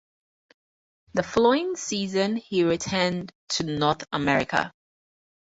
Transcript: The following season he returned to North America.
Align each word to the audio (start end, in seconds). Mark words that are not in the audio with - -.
The 1.13 1.21
following 1.21 1.75
season 1.75 2.35
he 2.37 2.63
returned 2.63 3.31
to 3.49 3.63
North 3.63 4.03
America. 4.11 4.73